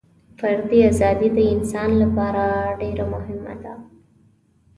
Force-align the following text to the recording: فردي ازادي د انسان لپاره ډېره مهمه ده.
فردي 0.39 0.79
ازادي 0.91 1.29
د 1.37 1.39
انسان 1.55 1.89
لپاره 2.03 2.43
ډېره 2.81 3.05
مهمه 3.13 3.53
ده. 3.63 3.73